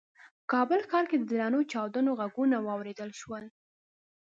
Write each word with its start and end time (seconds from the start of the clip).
کابل 0.51 0.79
ښار 0.89 1.05
کې 1.09 1.17
د 1.19 1.23
درنو 1.31 1.59
چاودنو 1.71 2.11
غږونه 2.19 2.57
واورېدل 2.61 3.11
شول. 3.19 3.43